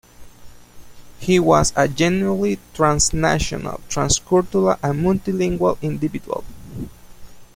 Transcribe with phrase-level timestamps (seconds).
[1.19, 6.43] He was a genuinely 'transnational transcultural and multilingual' individual.